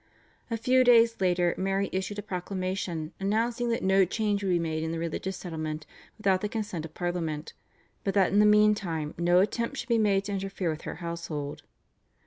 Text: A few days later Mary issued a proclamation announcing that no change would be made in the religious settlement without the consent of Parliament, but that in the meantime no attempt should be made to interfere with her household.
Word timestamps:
A 0.49 0.57
few 0.57 0.83
days 0.83 1.21
later 1.21 1.53
Mary 1.59 1.87
issued 1.91 2.17
a 2.17 2.23
proclamation 2.23 3.13
announcing 3.19 3.69
that 3.69 3.83
no 3.83 4.03
change 4.03 4.43
would 4.43 4.49
be 4.49 4.57
made 4.57 4.81
in 4.81 4.91
the 4.91 4.97
religious 4.97 5.37
settlement 5.37 5.85
without 6.17 6.41
the 6.41 6.49
consent 6.49 6.85
of 6.85 6.95
Parliament, 6.95 7.53
but 8.03 8.15
that 8.15 8.33
in 8.33 8.39
the 8.39 8.45
meantime 8.47 9.13
no 9.15 9.41
attempt 9.41 9.77
should 9.77 9.89
be 9.89 9.99
made 9.99 10.25
to 10.25 10.31
interfere 10.31 10.71
with 10.71 10.81
her 10.89 10.95
household. 11.05 11.61